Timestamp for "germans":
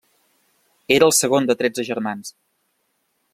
1.91-2.33